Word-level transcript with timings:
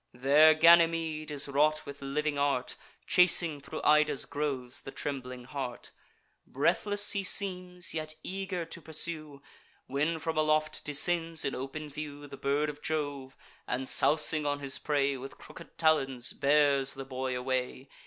There 0.15 0.55
Ganymede 0.55 1.29
is 1.29 1.47
wrought 1.47 1.85
with 1.85 2.01
living 2.01 2.35
art, 2.39 2.75
Chasing 3.05 3.59
thro' 3.61 3.81
Ida's 3.83 4.25
groves 4.25 4.81
the 4.81 4.89
trembling 4.89 5.43
hart: 5.43 5.91
Breathless 6.47 7.11
he 7.11 7.23
seems, 7.23 7.93
yet 7.93 8.15
eager 8.23 8.65
to 8.65 8.81
pursue; 8.81 9.43
When 9.85 10.17
from 10.17 10.39
aloft 10.39 10.83
descends, 10.83 11.45
in 11.45 11.53
open 11.53 11.87
view, 11.87 12.25
The 12.25 12.35
bird 12.35 12.67
of 12.67 12.81
Jove, 12.81 13.37
and, 13.67 13.87
sousing 13.87 14.43
on 14.43 14.57
his 14.59 14.79
prey, 14.79 15.17
With 15.17 15.37
crooked 15.37 15.77
talons 15.77 16.33
bears 16.33 16.93
the 16.93 17.05
boy 17.05 17.37
away. 17.37 17.87